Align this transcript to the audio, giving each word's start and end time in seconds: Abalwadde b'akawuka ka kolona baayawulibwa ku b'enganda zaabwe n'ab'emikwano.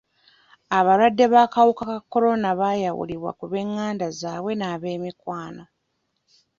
Abalwadde 0.77 1.25
b'akawuka 1.33 1.83
ka 1.89 1.99
kolona 2.11 2.49
baayawulibwa 2.59 3.31
ku 3.39 3.45
b'enganda 3.51 4.07
zaabwe 4.19 4.51
n'ab'emikwano. 4.55 5.63